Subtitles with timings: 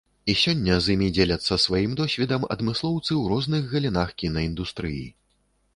[0.31, 5.05] І сёння з імі дзеляцца сваім досведам адмыслоўцы ў розных галінах кінаіндустрыі.